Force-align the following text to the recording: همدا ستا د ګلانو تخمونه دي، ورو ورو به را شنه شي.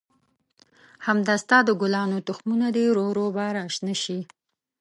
همدا 1.05 1.35
ستا 1.43 1.57
د 1.65 1.69
ګلانو 1.81 2.17
تخمونه 2.27 2.67
دي، 2.75 2.83
ورو 2.89 3.05
ورو 3.11 3.27
به 3.35 3.45
را 3.57 3.63
شنه 3.75 3.95
شي. 4.03 4.19